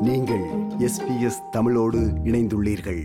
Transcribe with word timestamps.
நீங்கள் 0.00 0.42
எஸ்பிஎஸ் 0.78 1.50
தமிழோடு 1.50 1.98
இணைந்துள்ளீர்கள். 2.24 3.02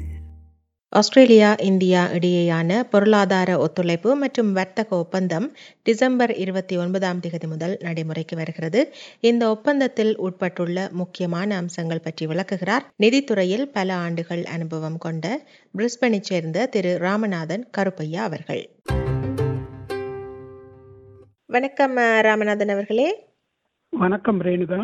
ஆஸ்திரேலியா 0.89 1.53
இந்தியா 1.53 2.05
இடையேயான 2.05 2.79
பொருளாதார 2.79 3.57
ஒத்துழைப்பு 3.57 4.15
மற்றும் 4.15 4.53
வர்த்தக 4.53 4.97
ஒப்பந்தம் 4.97 5.55
டிசம்பர் 5.83 6.35
இருபத்தி 6.35 6.77
ஒன்பதாம் 6.77 7.19
தேதி 7.19 7.47
முதல் 7.47 7.77
நடைமுறைக்கு 7.79 8.35
வருகிறது. 8.35 8.93
இந்த 9.19 9.49
ஒப்பந்தத்தில் 9.49 10.19
உட்பட்டுள்ள 10.19 10.91
முக்கியமான 10.91 11.55
அம்சங்கள் 11.55 11.99
பற்றி 11.99 12.27
விளக்குகிறார். 12.27 12.93
நிதித்துறையில் 13.03 13.65
பல 13.65 13.95
ஆண்டுகள் 13.95 14.43
அனுபவம் 14.43 14.97
கொண்ட 14.97 15.47
பிரிஸ்பனைச் 15.77 16.21
சேர்ந்த 16.21 16.65
திரு 16.65 16.97
ராமநாதன் 17.01 17.69
கருப்பையா 17.77 18.23
அவர்கள். 18.23 18.81
வணக்கம் 21.45 21.97
ராமநாதன் 21.97 22.71
அவர்களே. 22.71 23.25
வணக்கம் 23.89 24.41
ரேணுகா. 24.41 24.81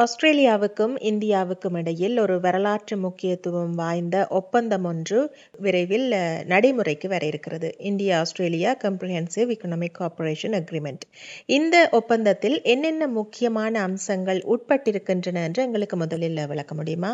ஆஸ்திரேலியாவுக்கும் 0.00 0.92
இந்தியாவுக்கும் 1.02 1.76
இடையில் 1.76 2.18
ஒரு 2.18 2.40
வரலாற்று 2.40 2.96
முக்கியத்துவம் 2.96 3.74
வாய்ந்த 3.74 4.26
ஒப்பந்தம் 4.30 4.84
ஒன்று 4.84 5.18
விரைவில் 5.58 6.06
நடைமுறைக்கு 6.46 7.08
வர 7.08 7.26
இருக்கிறது. 7.26 7.74
India 7.80 8.18
Australia 8.18 8.76
comprehensive 8.84 9.50
economic 9.54 9.96
cooperation 9.98 10.56
agreement 10.60 11.04
இந்த 11.48 11.88
ஒப்பந்தத்தில் 11.92 12.62
என்னென்ன 12.64 13.06
முக்கியமான 13.10 13.80
அம்சங்கள் 13.80 14.40
உட்பட்டிருக்கின்றன 14.48 15.42
என்று 15.42 15.62
எங்களுக்கு 15.62 15.96
முதலில் 15.96 16.46
விளக்க 16.46 16.74
முடியுமா? 16.74 17.12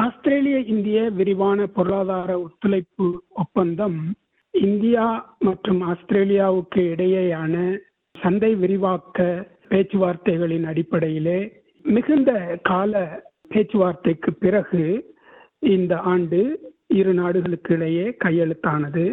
ஆஸ்திரேலிய 0.00 0.58
இந்திய 0.66 1.10
விரிவான 1.10 1.66
பொருளாதார 1.66 2.40
ஒத்துழைப்பு 2.40 3.06
ஒப்பந்தம் 3.34 4.00
இந்தியா 4.54 5.06
மற்றும் 5.38 5.80
ஆஸ்திரேலியாவுக்கு 5.90 6.82
இடையேயான 6.92 7.54
சந்தை 8.14 8.54
விரிவாக்க 8.54 9.18
பேச்சுவார்த்தைகளின் 9.68 10.64
அடிப்படையிலே 10.64 11.38
மிகுந்த 11.88 12.58
கால 12.62 12.92
பேச்சுவார்த்தைக்கு 13.48 14.30
பிறகு 14.34 14.82
இந்த 15.58 15.96
ஆண்டு 15.96 16.40
இரு 16.86 17.14
நாடுகளுக்கு 17.14 17.74
இடையே 17.74 18.16
கையெழுத்தானது. 18.24 19.04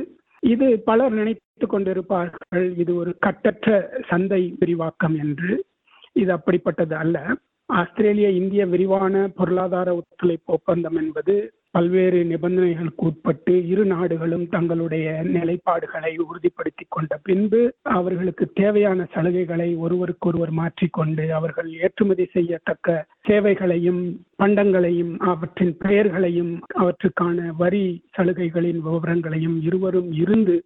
இது 0.43 0.67
பலர் 0.79 1.11
நினைத்து 1.11 1.67
கொண்டிருப்பார்கள் 1.67 2.65
இது 2.77 2.95
ஒரு 2.95 3.15
கட்டற்ற 3.19 3.69
சந்தை 4.07 4.41
விரிவாக்கம் 4.59 5.15
என்று. 5.17 5.65
இது 6.13 6.31
அப்படிப்பட்டது 6.33 6.93
அல்ல. 6.93 7.35
ஆஸ்திரேலிய 7.65 8.29
இந்திய 8.29 8.65
விரிவான 8.65 9.29
பொருளாதார 9.35 9.95
ஒத்துழைப்பு 9.95 10.53
ஒப்பந்தம் 10.53 10.95
என்பது 10.95 11.35
பல்வேறு 11.75 12.19
நிபந்தனைகளுக்கு 12.23 13.03
உட்பட்டு 13.03 13.53
இரு 13.67 13.85
நாடுகளும் 13.85 14.45
தங்களுடைய 14.47 15.05
நிலைப்பாடுகளை 15.33 16.11
உறுதிப்படுத்திக் 16.25 16.89
கொண்ட 16.89 17.17
பின்பு 17.17 17.61
அவர்களுக்கு 17.91 18.45
தேவையான 18.53 19.07
சலுகைகளை 19.15 19.77
ஒருவருக்கொருவர் 19.77 20.51
மாற்றிக்கொண்டு 20.51 21.25
அவர்கள் 21.31 21.69
ஏற்றுமதி 21.79 22.25
செய்யத்தக்க 22.33 22.97
சேவைகளையும் 23.25 24.01
பண்டங்களையும் 24.43 25.13
அவற்றின் 25.25 25.75
பெயர்களையும் 25.77 26.53
அவற்றுக்கான 26.75 27.47
வரி 27.57 27.85
சலுகைகளின் 28.17 28.81
விவரங்களையும் 28.87 29.57
இருவரும் 29.61 30.11
இருந்து 30.13 30.57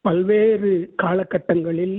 பல்வேறு 0.00 0.72
காலகட்டங்களில் 1.02 1.96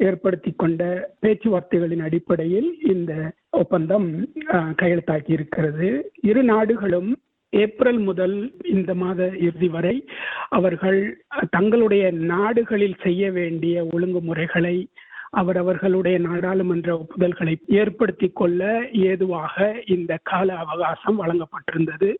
ஏற்படுத்தி 0.00 0.50
கொண்ட 0.52 0.82
பேச்சுவார்த்தைகளின் 1.20 2.00
அடிப்படையில் 2.00 2.68
இந்த 2.86 3.12
ஒப்பந்தம் 3.50 4.06
கையெழுத்தாக்கி 4.50 4.78
கையெழுத்தாகி 4.80 5.30
இருக்கிறது. 5.32 5.88
இரு 6.20 6.42
நாடுகளும் 6.42 7.10
ஏப்ரல் 7.52 7.98
முதல் 7.98 8.52
இந்த 8.62 8.94
மாத 8.94 9.30
இறுதி 9.38 9.68
வரை 9.68 10.04
அவர்கள் 10.48 11.00
தங்களுடைய 11.50 12.10
நாடுகளில் 12.10 12.98
செய்ய 13.02 13.32
வேண்டிய 13.32 13.84
ஒழுங்குமுறைகளை 13.84 14.88
அவரவர்களுடைய 15.30 16.18
நாடாளுமன்ற 16.18 16.90
ஒப்புதல்களை 16.98 17.54
ஏற்படுத்தி 17.66 18.28
கொள்ள 18.32 18.88
ஏதுவாக 18.92 19.82
இந்த 19.86 20.18
கால 20.22 20.56
அவகாசம் 20.56 21.20
வழங்கப்பட்டிருந்தது. 21.20 22.16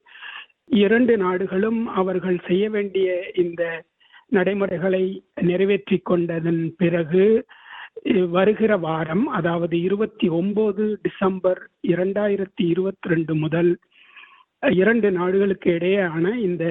இரண்டு 0.67 1.17
நாடுகளும் 1.17 1.87
அவர்கள் 1.87 2.39
செய்ய 2.47 2.71
வேண்டிய 2.71 3.33
இந்த 3.35 3.83
நடைமுறைகளை 4.29 5.23
நிறைவேற்றி 5.41 5.99
கொண்டதன் 5.99 6.75
பிறகு 6.77 7.25
வருகிற 8.31 8.77
வாரம் 8.77 9.29
அதாவது 9.29 9.81
இருபத்தி 9.83 10.29
ஒன்பது 10.29 10.99
டிசம்பர் 11.03 11.71
இரண்டாயிரத்தி 11.83 12.65
இருபத்தி 12.65 13.09
ரெண்டு 13.09 13.35
முதல் 13.35 13.79
இரண்டு 14.63 15.11
நாடுகளுக்கு 15.11 15.69
இடையேயான 15.73 16.33
இந்த 16.41 16.65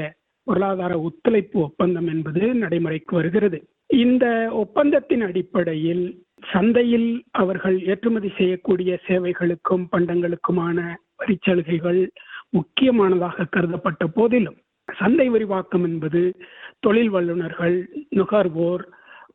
பொருளாதார 0.47 0.94
ஒத்துழைப்பு 1.00 1.57
ஒப்பந்தம் 1.59 2.07
என்பது 2.07 2.41
நடைமுறைக்கு 2.53 3.13
வருகிறது. 3.16 3.59
இந்த 4.00 4.25
ஒப்பந்தத்தின் 4.53 5.23
அடிப்படையில் 5.23 6.03
சந்தையில் 6.44 7.09
அவர்கள் 7.31 7.78
ஏற்றுமதி 7.81 8.29
செய்யக்கூடிய 8.38 8.91
சேவைகளுக்கும் 9.07 9.85
பண்டங்களுக்குமான 9.91 10.78
வரிச்சலுகைகள் 11.19 12.01
முக்கியமானதாக 12.49 13.47
கருதப்பட்ட 13.51 14.03
போதிலும் 14.07 14.59
சந்தை 14.89 15.28
விரிவாக்கம் 15.29 15.83
என்பது 15.83 16.22
தொழில் 16.79 17.09
வல்லுநர்கள் 17.09 17.75
நுகர்வோர் 18.09 18.83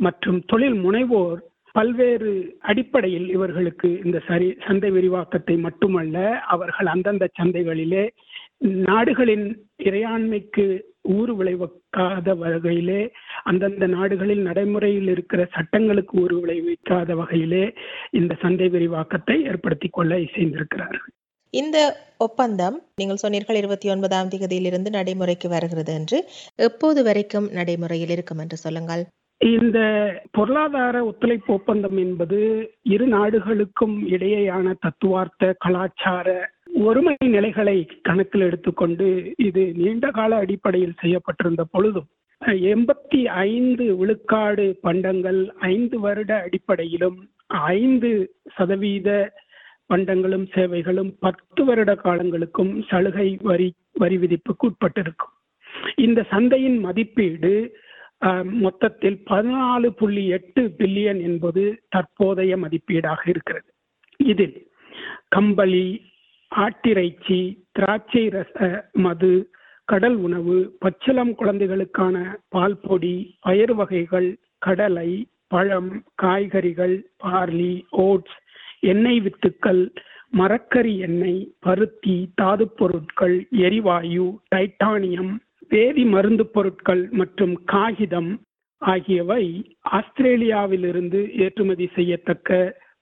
மற்றும் 0.00 0.40
தொழில் 0.46 0.78
முனைவோர் 0.84 1.40
பல்வேறு 1.74 2.32
அடிப்படையில் 2.60 3.28
இவர்களுக்கு 3.30 3.88
இந்த 4.04 4.18
சரி 4.26 4.48
சந்தை 4.58 4.90
விரிவாக்கத்தை 4.90 5.56
மட்டுமல்ல 5.58 6.16
அவர்கள் 6.46 6.86
அந்தந்த 6.86 7.28
சந்தைகளிலே 7.38 8.04
நாடுகளின் 8.64 9.66
இறையாண்மைக்கு 9.82 10.84
ஊறு 11.02 11.36
விளைவிக்காத 11.36 12.34
வகையிலே 12.34 13.12
அந்தந்த 13.44 13.86
நாடுகளில் 13.86 14.42
நடைமுறையில் 14.42 15.08
இருக்கிற 15.08 15.48
சட்டங்களுக்கு 15.52 16.20
ஊறு 16.20 16.46
விளைவிக்காத 16.46 17.14
வகையிலே 17.14 17.74
இந்த 18.10 18.36
சந்தை 18.40 18.68
விரிவாக்கத்தை 18.68 19.42
ஏற்படுத்தி 19.42 19.88
கொள்ள 19.88 20.18
இசைந்திருக்கிறார்கள். 20.18 21.12
இந்த 21.50 22.08
ஒப்பந்தம் 22.16 22.82
நீங்கள் 22.96 23.16
சொன்னீர்கள் 23.16 23.56
இருபத்தி 23.56 23.90
ஒன்பதாம் 23.90 24.28
தேதியிலிருந்து 24.28 24.90
நடைமுறைக்கு 24.90 25.48
வருகிறது 25.48 25.94
என்று. 25.94 26.24
எப்போது 26.56 27.02
வரைக்கும் 27.02 27.48
நடைமுறையில் 27.52 28.10
இருக்கும் 28.10 28.38
என்று 28.38 28.56
சொல்லுங்கள். 28.56 29.06
இந்த 29.40 29.78
பொருளாதார 30.30 31.04
ஒத்துழைப்பு 31.04 31.52
ஒப்பந்தம் 31.54 31.96
என்பது 31.96 32.70
இரு 32.82 33.06
நாடுகளுக்கும் 33.06 34.06
இடையேயான 34.08 34.74
தத்துவார்த்த 34.80 35.54
கலாச்சார 35.58 36.52
ஒருமை 36.74 37.14
நிலைகளை 37.26 37.76
கணக்கில் 38.02 38.44
எடுத்துக்கொண்டு 38.46 39.06
இது 39.38 39.62
நீண்ட 39.76 40.06
கால 40.10 40.36
அடிப்படையில் 40.36 41.00
செய்யப்பட்டிருந்த 41.02 41.62
பொழுதும் 41.64 42.08
எண்பத்தி 42.72 43.20
ஐந்து 43.50 43.84
விழுக்காடு 43.96 44.64
பண்டங்கள் 44.82 45.40
ஐந்து 45.74 45.96
வருட 45.98 46.32
அடிப்படையிலும் 46.46 47.18
ஐந்து 47.76 48.10
சதவீத 48.56 49.08
பண்டங்களும் 49.86 50.46
சேவைகளும் 50.46 51.12
பத்து 51.18 51.62
வருட 51.64 51.90
காலங்களுக்கும் 52.04 52.72
சலுகை 52.90 53.28
வரி 53.42 53.68
வரி 54.02 54.16
விதிப்புக்கு 54.22 54.64
உட்பட்டிருக்கும். 54.70 55.32
இந்த 55.96 56.20
சந்தையின் 56.32 56.78
மதிப்பீடு 56.78 57.54
மொத்தத்தில் 58.64 59.18
பதினாலு 59.30 59.88
புள்ளி 60.00 60.24
எட்டு 60.36 60.62
பில்லியன் 60.78 61.20
என்பது 61.28 61.62
தற்போதைய 61.88 62.56
மதிப்பீடாக 62.56 63.22
இருக்கிறது. 63.32 63.68
இதில் 64.20 64.56
கம்பளி 65.28 65.86
ஆட்டிறைச்சி 66.52 67.40
திராட்சை 67.72 68.24
ரச 68.28 68.58
மது 68.92 69.32
கடல் 69.88 70.16
உணவு 70.16 70.56
பச்சிளம் 70.80 71.32
குழந்தைகளுக்கான 71.34 72.16
பால் 72.48 72.78
பொடி 72.78 73.16
பயிர் 73.40 73.74
வகைகள் 73.74 74.28
கடலை 74.58 75.10
பழம் 75.48 75.90
காய்கறிகள் 76.14 76.94
பார்லி 77.24 77.72
ஓட்ஸ் 78.02 78.36
எண்ணெய் 78.84 79.20
வித்துக்கள் 79.20 79.82
மரக்கறி 80.38 80.94
எண்ணெய் 80.98 81.42
பருத்தி 81.60 82.16
தாது 82.34 82.66
பொருட்கள் 82.76 83.36
எரிவாயு 83.58 84.26
டைட்டானியம் 84.54 85.32
வேதி 85.68 86.04
மருந்து 86.06 86.46
பொருட்கள் 86.46 87.08
மற்றும் 87.10 87.54
காகிதம் 87.64 88.32
ஆகியவை 88.82 89.44
ஆஸ்திரேலியாவிலிருந்து 89.92 91.20
ஏற்றுமதி 91.36 91.86
செய்யத்தக்க 91.94 92.50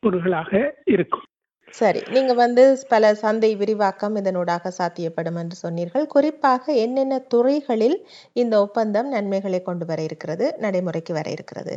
பொருட்களாக 0.03 0.53
இருக்கும். 0.87 1.27
சரி 1.75 2.01
நீங்க 2.11 2.35
வந்து 2.35 2.79
பல 2.89 3.15
சந்தை 3.15 3.57
விரிவாக்கம் 3.57 4.17
இதனூடாக 4.17 4.71
சாத்தியப்படும் 4.79 5.39
என்று 5.39 5.57
சொன்னீர்கள். 5.57 6.07
குறிப்பாக 6.07 6.73
என்னென்ன 6.73 7.19
துறைகளில் 7.19 8.07
இந்த 8.33 8.61
ஒப்பந்தம் 8.61 9.09
நன்மைகளை 9.09 9.63
கொண்டு 9.63 9.87
வர 9.87 10.03
இருக்கிறது 10.03 10.55
நடைமுறைக்கு 10.59 11.15
வர 11.15 11.31
இருக்கிறது? 11.31 11.75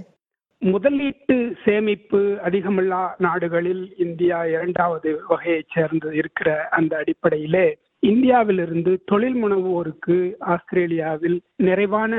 முதலீட்டு 0.61 1.35
சேமிப்பு 1.65 2.17
அதிகமுள்ள 2.17 2.93
நாடுகளில் 3.17 3.95
இந்தியா 3.97 4.45
இரண்டாவது 4.45 5.21
வகையைச் 5.27 5.73
சேர்ந்து 5.73 6.15
இருக்கிற 6.15 6.67
அந்த 6.69 6.97
அடிப்படையிலே 6.97 7.65
இந்தியாவிலிருந்து 7.99 8.91
தொழில் 9.05 9.43
முனைவோருக்கு 9.43 10.35
ஆஸ்திரேலியாவில் 10.39 11.41
நிறைவான 11.55 12.13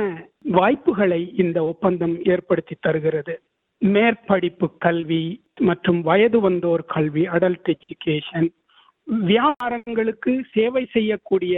வாய்ப்புகளை 0.50 1.32
இந்த 1.36 1.64
ஒப்பந்தம் 1.64 2.24
ஏற்படுத்தி 2.24 2.76
தருகிறது. 2.80 3.34
மேற்படிப்பு 3.82 4.66
கல்வி 4.78 5.24
மற்றும் 5.60 6.00
வயது 6.02 6.40
வந்தோர் 6.40 6.84
கல்வி 6.86 7.24
அடல்ட் 7.26 7.70
எஜுகேஷன் 7.74 8.48
வியாபாரங்களுக்கு 9.08 10.32
சேவை 10.54 10.82
செய்யக்கூடிய 10.92 11.56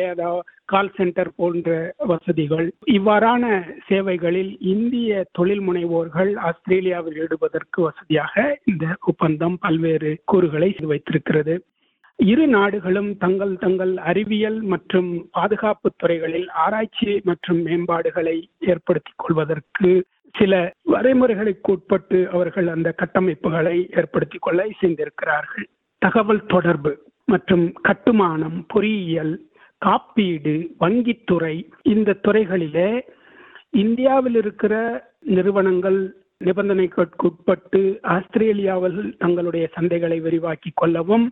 கால் 0.65 0.93
சென்டர் 0.97 1.31
போன்ற 1.37 1.95
வசதிகள். 2.07 2.67
இவ்வாறான 2.91 3.45
சேவைகளில் 3.89 4.59
இந்திய 4.61 5.25
தொழில் 5.33 5.63
முனைவோர்கள் 5.69 6.35
ஆஸ்திரேலியாவில் 6.35 7.17
ஈடுபதற்கு 7.17 7.83
வசதியாக 7.83 8.59
இந்த 8.65 8.87
ஒப்பந்தம் 9.01 9.57
பல்வேறு 9.59 10.13
கூறுகளை 10.25 10.71
வைத்திருக்கிறது. 10.85 11.57
இரு 12.19 12.47
நாடுகளும் 12.49 13.11
தங்கள் 13.17 13.55
தங்கள் 13.57 13.97
அறிவியல் 13.97 14.61
மற்றும் 14.63 15.11
பாதுகாப்பு 15.31 15.89
துறைகளில் 15.97 16.49
ஆராய்ச்சி 16.49 17.21
மற்றும் 17.25 17.61
மேம்பாடுகளை 17.63 18.37
ஏற்படுத்திக் 18.59 19.19
கொள்வதற்கு 19.19 19.91
சில 20.33 20.71
வரைமுறைகளுக்கு 20.93 21.71
உட்பட்டு 21.71 22.31
அவர்கள் 22.31 22.69
அந்த 22.69 22.95
கட்டமைப்புகளை 22.97 23.97
ஏற்படுத்திக் 23.97 24.43
கொள்ள 24.43 24.67
இசைந்திருக்கிறார்கள். 24.67 25.67
தகவல் 25.99 26.47
தொடர்பு 26.47 27.11
மற்றும் 27.25 27.73
கட்டுமானம் 27.73 28.65
பொறியியல் 28.69 29.47
காப்பீடு 29.79 30.71
வங்கித்துறை 30.81 31.69
இந்த 31.83 32.17
துறைகளிலே 32.29 33.01
இந்தியாவில் 33.71 34.35
இருக்கிற 34.35 34.75
நிறுவனங்கள் 35.21 36.17
நிபந்தனைகளுக்கு 36.45 37.23
உட்பட்டு 37.23 37.99
ஆஸ்திரேலியாவில் 38.03 39.17
தங்களுடைய 39.19 39.69
சந்தைகளை 39.81 40.21
விரிவாக்கி 40.21 40.71
கொள்ளவும் 40.75 41.31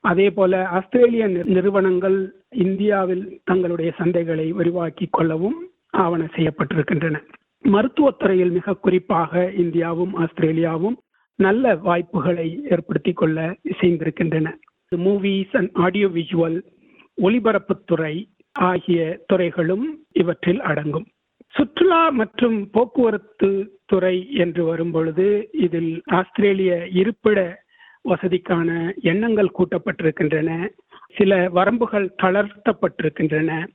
அதே 0.00 0.30
போல 0.30 0.66
ஆஸ்திரேலிய 0.66 1.28
நிறுவனங்கள் 1.28 2.34
இந்தியாவில் 2.50 3.40
தங்களுடைய 3.44 3.92
சந்தைகளை 3.98 4.50
விரிவாக்கி 4.50 5.08
கொள்ளவும் 5.10 5.68
ஆவண 5.90 6.24
செய்யப்பட்டிருக்கின்றன. 6.24 7.16
மருத்துவத்துறையில் 7.64 8.50
மிக 8.50 8.74
குறிப்பாக 8.74 9.52
இந்தியாவும் 9.56 10.12
ஆஸ்திரேலியாவும் 10.14 10.96
நல்ல 11.34 11.74
வாய்ப்புகளை 11.74 12.60
ஏற்படுத்தி 12.70 13.12
கொள்ள 13.12 13.56
இசைந்திருக்கின்றன. 13.64 14.54
மூவிஸ் 14.96 15.56
அண்ட் 15.56 15.70
ஆடியோ 15.72 16.08
விஜுவல் 16.08 16.62
ஒலிபரப்புத்துறை 17.22 18.24
ஆகிய 18.52 19.20
துறைகளும் 19.26 19.84
இவற்றில் 20.12 20.60
அடங்கும். 20.60 21.06
சுற்றுலா 21.48 22.08
மற்றும் 22.08 22.70
போக்குவரத்து 22.70 23.80
துறை 23.86 24.32
என்று 24.32 24.64
வரும்பொழுது 24.64 25.48
இதில் 25.52 26.02
ஆஸ்திரேலிய 26.06 26.88
இருப்பிட 26.92 27.62
வசதிக்கான 28.08 28.96
எண்ணங்கள் 29.00 29.52
கூட்டப்பட்டிருக்கின்றன. 29.58 30.68
சில 31.14 31.48
வரம்புகள் 31.48 32.08
தளர்த்தப்பட்டிருக்கின்றன. 32.22 33.66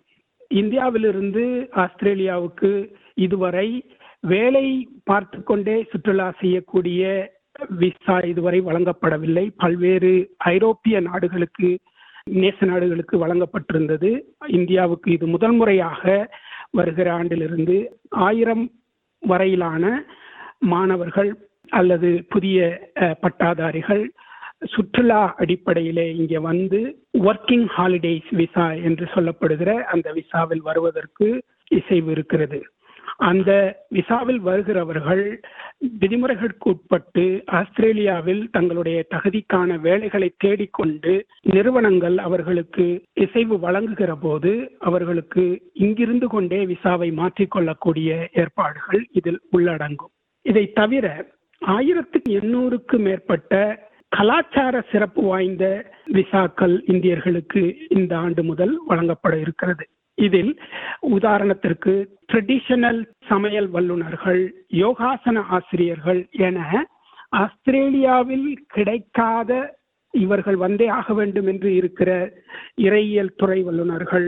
இந்தியாவிலிருந்து 0.48 1.70
ஆஸ்திரேலியாவுக்கு 1.76 2.94
இதுவரை 3.18 3.68
வேலை 4.24 4.66
பார்த்து 5.04 5.38
கொண்டே 5.44 5.76
சுற்றுலா 5.92 6.28
செய்யக்கூடிய 6.42 7.02
விசா 7.82 8.16
இதுவரை 8.32 8.60
வழங்கப்படவில்லை. 8.62 9.46
பல்வேறு 9.64 10.14
ஐரோப்பிய 10.54 10.96
நாடுகளுக்கு 11.10 11.70
நேச 12.42 12.58
நாடுகளுக்கு 12.72 13.16
வழங்கப்பட்டிருந்தது. 13.24 14.10
இந்தியாவுக்கு 14.58 15.08
இது 15.12 15.26
முதல் 15.28 15.56
முறையாக 15.60 16.04
வருகிற 16.72 17.08
ஆண்டிலிருந்து 17.20 17.78
ஆயிரம் 18.28 18.66
வரையிலான 19.24 19.84
மாணவர்கள் 20.74 21.32
அல்லது 21.72 22.10
புதிய 22.34 22.58
பட்டாதாரிகள் 23.24 24.04
சுற்றுலா 24.74 25.22
அடிப்படையிலே 25.44 26.06
இங்கே 26.20 26.40
வந்து 26.50 26.80
ஒர்க்கிங் 27.30 27.68
ஹாலிடேஸ் 27.76 28.30
விசா 28.40 28.68
என்று 28.88 29.06
சொல்லப்படுகிற 29.16 29.72
அந்த 29.94 30.08
விசாவில் 30.20 30.64
வருவதற்கு 30.70 31.28
இசைவு 31.72 32.10
இருக்கிறது. 32.12 32.60
அந்த 33.18 33.80
விசாவில் 33.90 34.40
வருகிறவர்கள் 34.40 35.42
விதிமுறைகளுக்கு 36.00 36.70
உட்பட்டு 36.70 37.44
ஆஸ்திரேலியாவில் 37.46 38.50
தங்களுடைய 38.52 39.06
தகுதிக்கான 39.10 39.80
வேலைகளை 39.80 40.34
தேடிக்கொண்டு 40.38 41.26
நிறுவனங்கள் 41.42 42.18
அவர்களுக்கு 42.18 43.04
இசைவு 43.14 43.60
வழங்குகிற 43.60 44.16
போது 44.16 44.78
அவர்களுக்கு 44.80 45.72
இங்கிருந்து 45.74 46.28
கொண்டே 46.28 46.66
விசாவை 46.66 47.12
மாற்றிக்கொள்ளக்கூடிய 47.14 48.30
ஏற்பாடுகள் 48.34 49.08
இதில் 49.12 49.42
உள்ளடங்கும். 49.52 50.12
இதை 50.42 50.72
தவிர 50.72 51.32
ஆயிரத்துக்கு 51.68 52.30
எண்ணூறுக்கு 52.30 53.00
மேற்பட்ட 53.00 53.82
கலாச்சார 54.10 54.82
சிறப்பு 54.92 55.22
வாய்ந்த 55.22 55.92
விசாக்கள் 56.06 56.84
இந்தியர்களுக்கு 56.88 57.76
இந்த 57.90 58.18
ஆண்டு 58.18 58.44
முதல் 58.44 58.82
வழங்கப்பட 58.88 59.40
இருக்கிறது. 59.40 59.88
இதில் 60.18 60.52
உதாரணத்திற்கு 61.02 61.94
ட்ரெடிஷனல் 62.32 63.02
சமையல் 63.28 63.70
வல்லுநர்கள் 63.70 64.42
யோகாசன 64.78 65.44
ஆசிரியர்கள் 65.50 66.28
என 66.40 66.60
ஆஸ்திரேலியாவில் 67.38 68.50
கிடைக்காத 68.68 69.52
இவர்கள் 70.14 70.56
வந்தே 70.56 70.88
ஆக 70.88 71.14
வேண்டும் 71.14 71.48
என்று 71.48 71.76
இருக்கிற 71.76 72.10
இறையியல் 72.76 73.36
துறை 73.36 73.64
வல்லுநர்கள் 73.64 74.28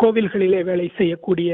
கோவில்களிலே 0.00 0.64
வேலை 0.64 0.90
செய்யக்கூடிய 0.96 1.50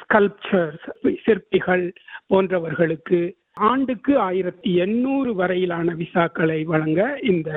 ஸ்கல்ப்சர்ஸ் 0.00 0.84
சிற்பிகள் 1.24 1.92
போன்றவர்களுக்கு 2.26 3.20
ஆண்டுக்கு 3.70 4.18
ஆயிரத்தி 4.18 4.70
எண்ணூறு 4.74 5.34
வரையிலான 5.34 5.94
விசாக்களை 5.94 6.62
வழங்க 6.64 7.18
இந்த 7.22 7.50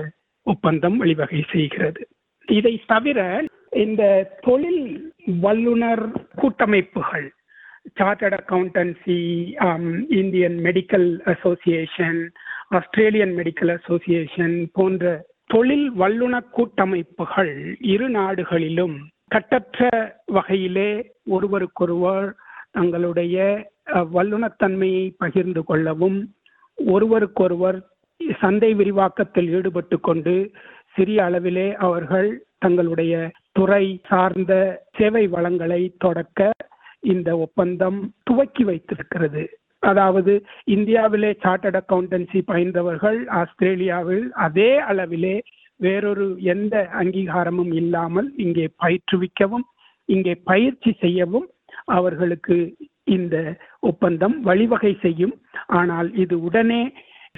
ஒப்பந்தம் 0.46 0.98
வழிவகை 0.98 1.46
செய்கிறது. 1.52 2.02
இதை 2.48 2.74
தவிர 2.88 3.20
இந்த 3.78 4.04
தொழில் 4.42 4.84
வல்லுனர் 5.42 6.04
கூட்டமைப்புகள் 6.36 7.28
chartered 8.00 8.38
accountancy 8.40 9.20
Indian 10.14 10.58
medical 10.66 11.10
association 11.26 12.20
Australian 12.72 13.34
medical 13.38 13.72
association 13.72 14.56
போன்ற 14.74 15.14
தொழில் 15.48 15.88
வல்லுநர் 15.94 16.52
கூட்டமைப்புகள் 16.52 17.54
இரு 17.86 18.08
நாடுகளிலும் 18.10 18.96
கட்டற்ற 19.28 19.82
வகையிலே 20.34 20.92
ஒருவருக்கொருவர் 21.30 22.28
தங்களுடைய 22.72 23.38
வல்லுநத்தன்மையை 24.14 25.06
பகிர்ந்து 25.18 25.62
கொள்ளவும் 25.64 26.20
ஒருவருக்கொருவர் 26.78 27.80
சந்தை 28.40 28.70
விரிவாக்கத்தில் 28.74 29.50
ஈடுபட்டு 29.50 29.98
கொண்டு 30.00 30.36
சிறிய 30.96 31.20
அளவிலே 31.28 31.68
அவர்கள் 31.88 32.30
தங்களுடைய 32.60 33.14
துறை 33.58 33.86
சார்ந்த 34.10 34.54
சேவை 34.98 35.24
வளங்களை 35.28 35.82
தொடக்க 35.98 36.52
இந்த 37.14 37.30
ஒப்பந்தம் 37.46 38.00
துவக்கி 38.24 38.64
வைத்திருக்கிறது. 38.64 39.44
அதாவது 39.84 40.34
இந்தியாவிலே 40.76 41.32
சார்ட்டர்ட் 41.44 41.80
அக்கவுண்டன்சி 41.80 42.40
பயின்றவர்கள் 42.52 43.20
ஆஸ்திரேலியாவில் 43.40 44.28
அதே 44.46 44.72
அளவிலே 44.90 45.36
வேறொரு 45.80 46.28
எந்த 46.54 46.76
அங்கீகாரமும் 47.02 47.74
இல்லாமல் 47.82 48.30
இங்கே 48.46 48.66
பயிற்றுவிக்கவும் 48.84 49.66
இங்கே 50.10 50.34
பயிற்சி 50.52 50.92
செய்யவும் 51.04 51.48
அவர்களுக்கு 51.98 52.58
இந்த 53.18 53.36
ஒப்பந்தம் 53.80 54.36
வழிவகை 54.42 54.94
செய்யும். 55.02 55.36
ஆனால் 55.80 56.10
இது 56.24 56.36
உடனே 56.42 56.82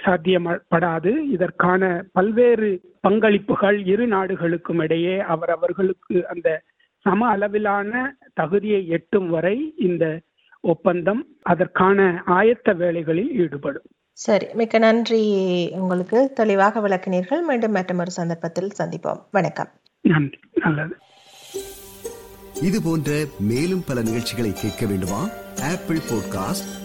சாத்தியப்படாது. 0.04 1.30
இதற்கான 1.30 2.04
பல்வேறு 2.12 2.80
பங்களிப்புகள் 3.08 3.86
இரு 3.86 4.06
நாடுகளுக்கும் 4.06 4.78
இடையே 4.78 5.18
அவரவர்களுக்கு 5.18 6.28
அந்த 6.28 6.62
சம 6.98 7.28
அளவிலான 7.28 8.16
தகுதியை 8.34 8.88
எட்டும் 8.88 9.28
வரை 9.28 9.74
இந்த 9.78 10.20
ஒப்பந்தம் 10.60 11.26
அதற்கான 11.42 12.22
ஆயத்த 12.26 12.76
வேலைகளில் 12.76 13.38
ஈடுபடும். 13.38 13.82
சரி 14.12 14.46
மிக்க 14.54 14.78
நன்றி 14.78 15.22
உங்களுக்கு. 15.72 16.32
தெளிவாக 16.34 16.88
விளக்கினீர்கள். 16.88 17.42
மீண்டும் 17.46 17.72
மற்றொரு 17.72 18.10
சந்தர்ப்பத்தில் 18.10 18.70
சந்திப்போம். 18.78 19.20
வணக்கம். 19.30 19.68
நன்றி. 20.00 20.38
நல்லது. 20.54 20.96
இது 22.62 22.82
போன்ற 22.84 23.24
மேலும் 23.40 23.82
பல 23.86 24.02
நிகழ்ச்சிகளை 24.02 24.52
கேட்க 24.52 24.86
வேண்டுமா? 24.86 25.22
Apple 25.62 25.96
podcast 25.96 26.84